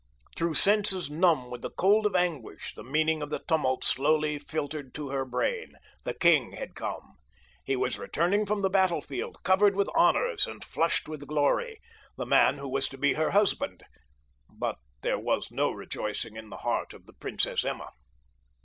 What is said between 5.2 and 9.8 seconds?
brain—the king had come. He was returning from the battlefield, covered